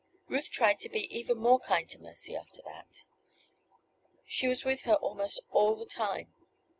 Ruth 0.27 0.49
tried 0.49 0.79
to 0.79 0.89
be 0.89 1.01
even 1.15 1.37
more 1.37 1.59
kind 1.59 1.87
to 1.91 1.99
Mercy 2.01 2.35
after 2.35 2.63
that. 2.63 3.03
She 4.25 4.47
was 4.47 4.65
with 4.65 4.81
her 4.81 4.95
almost 4.95 5.41
all 5.51 5.75
the 5.75 5.85
time. 5.85 6.33